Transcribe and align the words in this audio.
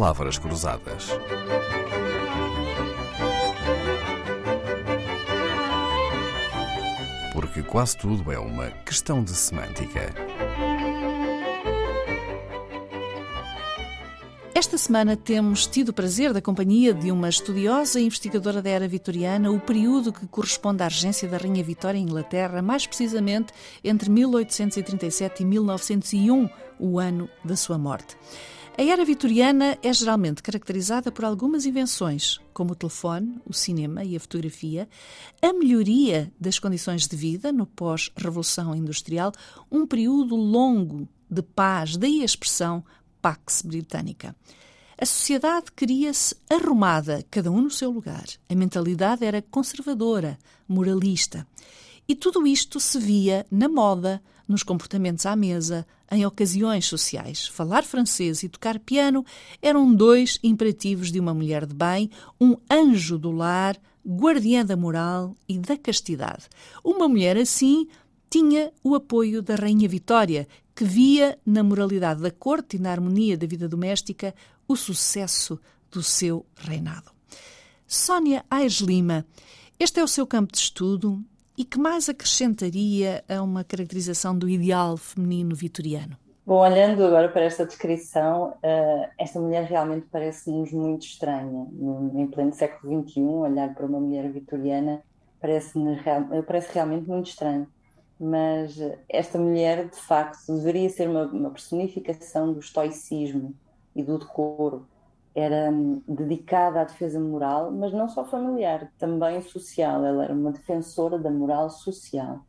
Palavras 0.00 0.38
Cruzadas. 0.38 1.08
Porque 7.34 7.62
quase 7.62 7.98
tudo 7.98 8.32
é 8.32 8.38
uma 8.38 8.70
questão 8.86 9.22
de 9.22 9.32
semântica. 9.32 10.14
Esta 14.54 14.78
semana 14.78 15.18
temos 15.18 15.66
tido 15.66 15.90
o 15.90 15.92
prazer 15.92 16.32
da 16.32 16.40
companhia 16.40 16.94
de 16.94 17.12
uma 17.12 17.28
estudiosa 17.28 18.00
e 18.00 18.06
investigadora 18.06 18.62
da 18.62 18.70
era 18.70 18.88
vitoriana, 18.88 19.50
o 19.50 19.60
período 19.60 20.14
que 20.14 20.26
corresponde 20.26 20.82
à 20.82 20.88
regência 20.88 21.28
da 21.28 21.36
Rainha 21.36 21.62
Vitória 21.62 21.98
em 21.98 22.04
Inglaterra, 22.04 22.62
mais 22.62 22.86
precisamente 22.86 23.52
entre 23.84 24.08
1837 24.08 25.42
e 25.42 25.44
1901, 25.44 26.48
o 26.78 26.98
ano 26.98 27.28
da 27.44 27.54
sua 27.54 27.76
morte. 27.76 28.16
A 28.78 28.82
era 28.82 29.04
vitoriana 29.04 29.78
é 29.82 29.92
geralmente 29.92 30.42
caracterizada 30.42 31.12
por 31.12 31.24
algumas 31.24 31.66
invenções, 31.66 32.38
como 32.54 32.72
o 32.72 32.74
telefone, 32.74 33.38
o 33.44 33.52
cinema 33.52 34.04
e 34.04 34.16
a 34.16 34.20
fotografia, 34.20 34.88
a 35.42 35.52
melhoria 35.52 36.32
das 36.40 36.58
condições 36.58 37.06
de 37.06 37.14
vida 37.14 37.52
no 37.52 37.66
pós-revolução 37.66 38.74
industrial, 38.74 39.32
um 39.70 39.86
período 39.86 40.34
longo 40.34 41.06
de 41.28 41.42
paz, 41.42 41.96
daí 41.96 42.22
a 42.22 42.24
expressão 42.24 42.82
Pax 43.20 43.62
Britânica. 43.62 44.34
A 44.96 45.06
sociedade 45.06 45.72
queria-se 45.74 46.36
arrumada, 46.48 47.24
cada 47.30 47.50
um 47.50 47.62
no 47.62 47.70
seu 47.70 47.90
lugar. 47.90 48.24
A 48.48 48.54
mentalidade 48.54 49.24
era 49.24 49.42
conservadora, 49.42 50.38
moralista. 50.68 51.46
E 52.08 52.14
tudo 52.14 52.46
isto 52.46 52.80
se 52.80 52.98
via 52.98 53.46
na 53.50 53.68
moda, 53.68 54.22
nos 54.46 54.62
comportamentos 54.62 55.26
à 55.26 55.36
mesa, 55.36 55.86
em 56.10 56.26
ocasiões 56.26 56.86
sociais. 56.86 57.46
Falar 57.46 57.84
francês 57.84 58.42
e 58.42 58.48
tocar 58.48 58.80
piano 58.80 59.24
eram 59.62 59.94
dois 59.94 60.38
imperativos 60.42 61.12
de 61.12 61.20
uma 61.20 61.32
mulher 61.32 61.64
de 61.64 61.74
bem, 61.74 62.10
um 62.40 62.56
anjo 62.70 63.16
do 63.16 63.30
lar, 63.30 63.80
guardiã 64.06 64.64
da 64.64 64.76
moral 64.76 65.36
e 65.48 65.58
da 65.58 65.76
castidade. 65.76 66.48
Uma 66.82 67.08
mulher 67.08 67.36
assim 67.36 67.86
tinha 68.28 68.72
o 68.82 68.94
apoio 68.94 69.42
da 69.42 69.54
Rainha 69.54 69.88
Vitória, 69.88 70.48
que 70.74 70.84
via 70.84 71.38
na 71.44 71.62
moralidade 71.62 72.22
da 72.22 72.30
corte 72.30 72.76
e 72.76 72.80
na 72.80 72.90
harmonia 72.90 73.36
da 73.36 73.46
vida 73.46 73.68
doméstica 73.68 74.34
o 74.66 74.76
sucesso 74.76 75.60
do 75.90 76.02
seu 76.02 76.46
reinado. 76.56 77.10
Sónia 77.86 78.44
Aires 78.48 78.80
Lima, 78.80 79.26
este 79.78 79.98
é 79.98 80.04
o 80.04 80.08
seu 80.08 80.26
campo 80.26 80.52
de 80.52 80.58
estudo 80.58 81.22
e 81.60 81.64
que 81.64 81.78
mais 81.78 82.08
acrescentaria 82.08 83.22
a 83.28 83.42
uma 83.42 83.62
caracterização 83.62 84.34
do 84.34 84.48
ideal 84.48 84.96
feminino 84.96 85.54
vitoriano? 85.54 86.16
Bom, 86.46 86.58
olhando 86.60 87.04
agora 87.04 87.28
para 87.28 87.42
esta 87.42 87.66
descrição, 87.66 88.54
uh, 88.64 89.10
esta 89.18 89.38
mulher 89.38 89.64
realmente 89.64 90.06
parece-nos 90.10 90.72
muito 90.72 91.02
estranha. 91.02 91.66
Em 92.14 92.26
pleno 92.28 92.54
século 92.54 93.06
XXI, 93.06 93.20
olhar 93.20 93.74
para 93.74 93.84
uma 93.84 94.00
mulher 94.00 94.32
vitoriana 94.32 95.02
parece, 95.38 95.78
parece 96.46 96.72
realmente 96.72 97.06
muito 97.06 97.28
estranho 97.28 97.68
mas 98.22 98.78
esta 99.08 99.38
mulher, 99.38 99.88
de 99.88 99.96
facto, 99.96 100.54
deveria 100.54 100.90
ser 100.90 101.08
uma, 101.08 101.24
uma 101.24 101.50
personificação 101.50 102.52
do 102.52 102.60
estoicismo 102.60 103.54
e 103.96 104.02
do 104.02 104.18
decoro. 104.18 104.86
Era 105.34 105.70
hum, 105.70 106.02
dedicada 106.08 106.80
à 106.80 106.84
defesa 106.84 107.20
moral, 107.20 107.70
mas 107.70 107.92
não 107.92 108.08
só 108.08 108.24
familiar, 108.24 108.90
também 108.98 109.40
social. 109.42 110.04
Ela 110.04 110.24
era 110.24 110.34
uma 110.34 110.52
defensora 110.52 111.18
da 111.18 111.30
moral 111.30 111.70
social. 111.70 112.40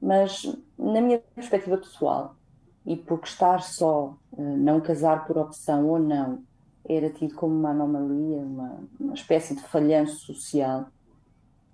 Mas, 0.00 0.44
na 0.78 1.00
minha 1.00 1.18
perspectiva 1.34 1.76
pessoal, 1.78 2.36
e 2.84 2.96
porque 2.96 3.26
estar 3.26 3.62
só, 3.62 4.14
eh, 4.38 4.40
não 4.40 4.80
casar 4.80 5.26
por 5.26 5.36
opção 5.38 5.86
ou 5.88 5.98
não, 5.98 6.42
era 6.88 7.10
tido 7.10 7.34
como 7.34 7.54
uma 7.54 7.70
anomalia, 7.70 8.38
uma, 8.38 8.78
uma 9.00 9.14
espécie 9.14 9.56
de 9.56 9.62
falhanço 9.62 10.18
social, 10.26 10.86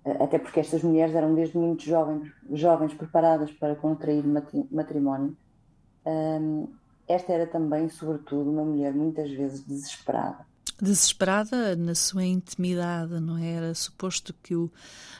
até 0.05 0.37
porque 0.37 0.59
estas 0.59 0.83
mulheres 0.83 1.15
eram 1.15 1.33
desde 1.33 1.57
muito 1.57 1.83
jovens, 1.83 2.31
jovens 2.51 2.93
preparadas 2.93 3.51
para 3.51 3.75
contrair 3.75 4.23
matrimónio. 4.71 5.35
Um, 6.05 6.67
esta 7.07 7.33
era 7.33 7.47
também, 7.47 7.89
sobretudo, 7.89 8.49
uma 8.49 8.63
mulher 8.63 8.93
muitas 8.93 9.29
vezes 9.31 9.61
desesperada 9.61 10.45
desesperada 10.81 11.75
na 11.75 11.95
sua 11.95 12.25
intimidade, 12.25 13.19
não 13.19 13.37
é? 13.37 13.51
era 13.51 13.75
suposto 13.75 14.33
que, 14.43 14.55
o, 14.55 14.69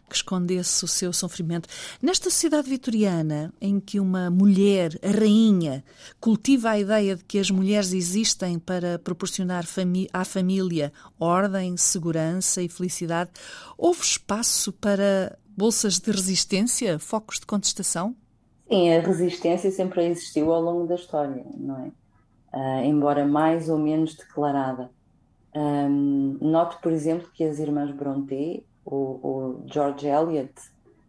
que 0.09 0.15
escondesse 0.15 0.83
o 0.83 0.87
seu 0.87 1.13
sofrimento. 1.13 1.69
Nesta 2.01 2.29
sociedade 2.29 2.69
vitoriana, 2.69 3.53
em 3.61 3.79
que 3.79 3.99
uma 3.99 4.29
mulher, 4.29 4.97
a 5.01 5.11
rainha, 5.11 5.83
cultiva 6.19 6.71
a 6.71 6.79
ideia 6.79 7.15
de 7.15 7.23
que 7.23 7.39
as 7.39 7.49
mulheres 7.49 7.93
existem 7.93 8.59
para 8.59 8.99
proporcionar 8.99 9.65
à 10.11 10.25
família 10.25 10.91
ordem, 11.19 11.77
segurança 11.77 12.61
e 12.61 12.67
felicidade, 12.67 13.31
houve 13.77 14.01
espaço 14.01 14.71
para 14.73 15.37
bolsas 15.55 15.99
de 15.99 16.11
resistência, 16.11 16.99
focos 16.99 17.39
de 17.39 17.45
contestação? 17.45 18.15
Sim, 18.73 18.91
a 18.91 19.01
resistência 19.01 19.69
sempre 19.69 20.03
existiu 20.03 20.51
ao 20.51 20.59
longo 20.59 20.87
da 20.87 20.95
história, 20.95 21.45
não 21.55 21.77
é? 21.79 21.91
Uh, 22.57 22.85
embora 22.85 23.23
mais 23.23 23.69
ou 23.69 23.77
menos 23.77 24.15
declarada. 24.15 24.89
Um, 25.53 26.39
noto, 26.41 26.79
por 26.81 26.91
exemplo, 26.91 27.29
que 27.35 27.43
as 27.43 27.59
irmãs 27.59 27.91
Brontë, 27.91 28.65
ou, 28.83 29.19
ou 29.21 29.63
George 29.67 30.07
Eliot, 30.07 30.51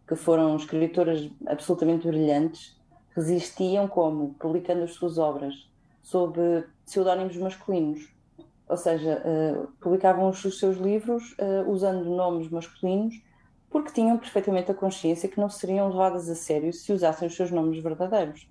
que 0.07 0.15
foram 0.15 0.55
escritoras 0.55 1.27
absolutamente 1.47 2.07
brilhantes, 2.07 2.79
resistiam 3.15 3.87
como? 3.87 4.35
Publicando 4.35 4.83
as 4.83 4.93
suas 4.93 5.17
obras 5.17 5.55
sob 6.03 6.63
pseudónimos 6.85 7.35
masculinos. 7.35 8.13
Ou 8.69 8.77
seja, 8.77 9.23
uh, 9.25 9.67
publicavam 9.81 10.29
os 10.29 10.39
seus 10.39 10.77
livros 10.77 11.35
uh, 11.39 11.67
usando 11.67 12.05
nomes 12.05 12.47
masculinos 12.47 13.15
porque 13.75 13.91
tinham 13.91 14.17
perfeitamente 14.17 14.71
a 14.71 14.73
consciência 14.73 15.27
que 15.27 15.37
não 15.37 15.49
seriam 15.49 15.89
levadas 15.89 16.29
a 16.29 16.33
sério 16.33 16.71
se 16.71 16.93
usassem 16.93 17.27
os 17.27 17.35
seus 17.35 17.51
nomes 17.51 17.83
verdadeiros. 17.83 18.47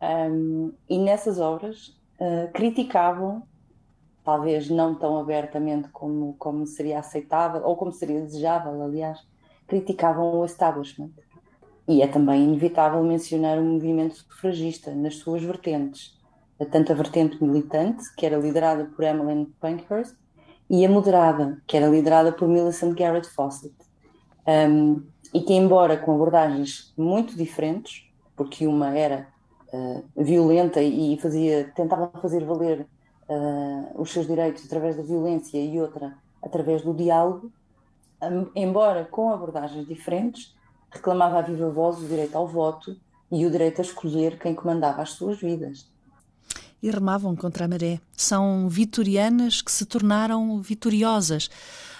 Um, 0.00 0.72
e 0.88 0.96
nessas 0.96 1.40
obras 1.40 1.88
uh, 2.20 2.52
criticavam 2.52 3.42
talvez 4.22 4.70
não 4.70 4.94
tão 4.94 5.18
abertamente 5.18 5.88
como, 5.88 6.36
como 6.38 6.64
seria 6.68 7.00
aceitável, 7.00 7.62
ou 7.64 7.74
como 7.74 7.90
seria 7.90 8.20
desejável, 8.20 8.80
aliás, 8.80 9.26
criticavam 9.66 10.38
o 10.38 10.44
establishment. 10.44 11.10
E 11.88 12.00
é 12.00 12.06
também 12.06 12.44
inevitável 12.44 13.02
mencionar 13.02 13.58
o 13.58 13.64
movimento 13.64 14.14
sufragista 14.14 14.94
nas 14.94 15.16
suas 15.16 15.42
vertentes, 15.42 16.16
tanto 16.70 16.92
a 16.92 16.94
vertente 16.94 17.42
militante, 17.42 18.04
que 18.14 18.24
era 18.24 18.38
liderada 18.38 18.84
por 18.84 19.04
Emmeline 19.04 19.46
Pankhurst, 19.60 20.14
e 20.70 20.86
a 20.86 20.88
moderada, 20.88 21.60
que 21.66 21.76
era 21.76 21.88
liderada 21.88 22.30
por 22.30 22.46
Millicent 22.46 22.96
Garrett 22.96 23.28
Fawcett. 23.28 23.74
Um, 24.46 25.02
e 25.32 25.40
que, 25.40 25.52
embora 25.52 25.96
com 25.96 26.14
abordagens 26.14 26.92
muito 26.96 27.36
diferentes, 27.36 28.04
porque 28.36 28.66
uma 28.66 28.96
era 28.96 29.28
uh, 29.72 30.04
violenta 30.16 30.82
e 30.82 31.18
fazia, 31.20 31.72
tentava 31.74 32.10
fazer 32.20 32.44
valer 32.44 32.86
uh, 33.28 34.00
os 34.00 34.10
seus 34.10 34.26
direitos 34.26 34.64
através 34.64 34.96
da 34.96 35.02
violência 35.02 35.58
e 35.58 35.80
outra 35.80 36.16
através 36.42 36.82
do 36.82 36.92
diálogo, 36.92 37.50
um, 38.22 38.46
embora 38.54 39.04
com 39.04 39.32
abordagens 39.32 39.86
diferentes, 39.86 40.54
reclamava 40.90 41.38
a 41.38 41.42
viva 41.42 41.70
voz 41.70 41.98
o 41.98 42.06
direito 42.06 42.36
ao 42.36 42.46
voto 42.46 42.96
e 43.30 43.44
o 43.44 43.50
direito 43.50 43.80
a 43.80 43.84
escolher 43.84 44.38
quem 44.38 44.54
comandava 44.54 45.02
as 45.02 45.10
suas 45.10 45.40
vidas. 45.40 45.86
E 46.82 46.90
remavam 46.90 47.34
contra 47.34 47.64
a 47.64 47.68
maré. 47.68 47.98
São 48.14 48.68
vitorianas 48.68 49.62
que 49.62 49.72
se 49.72 49.86
tornaram 49.86 50.60
vitoriosas. 50.60 51.50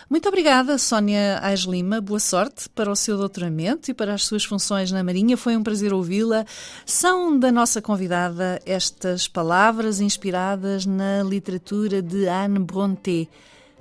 Muito 0.09 0.29
obrigada, 0.29 0.77
Sónia 0.77 1.39
Ais 1.43 1.61
Lima. 1.61 1.99
Boa 1.99 2.21
sorte 2.21 2.69
para 2.69 2.91
o 2.91 2.97
seu 2.97 3.17
doutoramento 3.17 3.91
e 3.91 3.95
para 3.95 4.13
as 4.13 4.25
suas 4.25 4.45
funções 4.45 4.93
na 4.93 5.03
Marinha. 5.03 5.35
Foi 5.35 5.57
um 5.57 5.63
prazer 5.63 5.95
ouvi-la. 5.95 6.45
São 6.85 7.39
da 7.39 7.51
nossa 7.51 7.81
convidada 7.81 8.61
estas 8.67 9.27
palavras 9.27 10.01
inspiradas 10.01 10.85
na 10.85 11.23
literatura 11.23 12.03
de 12.03 12.29
Anne 12.29 12.59
Brontë. 12.59 13.31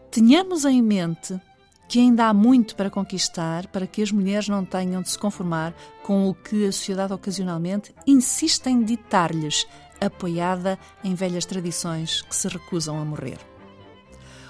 Tenhamos 0.10 0.64
em 0.64 0.82
mente 0.82 1.40
que 1.90 2.00
ainda 2.00 2.28
há 2.28 2.34
muito 2.34 2.76
para 2.76 2.90
conquistar 2.90 3.68
para 3.68 3.86
que 3.86 4.02
as 4.02 4.12
mulheres 4.12 4.48
não 4.48 4.64
tenham 4.64 5.02
de 5.02 5.10
se 5.10 5.20
conformar 5.20 5.76
com 6.04 6.30
o 6.30 6.34
que 6.34 6.66
a 6.66 6.72
sociedade 6.72 7.12
ocasionalmente 7.12 7.94
insiste 8.08 8.68
em 8.68 8.82
ditar-lhes, 8.82 9.68
apoiada 10.00 10.80
em 11.04 11.14
velhas 11.14 11.46
tradições 11.46 12.22
que 12.22 12.36
se 12.36 12.48
recusam 12.48 12.98
a 12.98 13.04
morrer. 13.04 13.38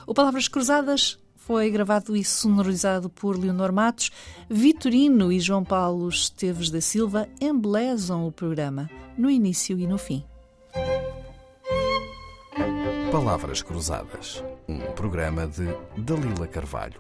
O 0.06 0.14
Palavras 0.14 0.48
Cruzadas 0.48 1.18
foi 1.46 1.70
gravado 1.70 2.16
e 2.16 2.24
sonorizado 2.24 3.10
por 3.10 3.38
Leonor 3.38 3.72
Matos. 3.72 4.12
Vitorino 4.50 5.32
e 5.32 5.40
João 5.40 5.64
Paulo 5.64 6.08
Esteves 6.08 6.70
da 6.70 6.80
Silva 6.80 7.28
embelezam 7.42 8.26
o 8.26 8.32
programa, 8.32 8.90
no 9.18 9.30
início 9.30 9.78
e 9.78 9.86
no 9.86 9.98
fim. 9.98 10.24
Palavras 13.12 13.62
Cruzadas, 13.62 14.44
um 14.68 14.80
programa 14.94 15.46
de 15.46 15.68
Dalila 15.98 16.48
Carvalho. 16.48 17.00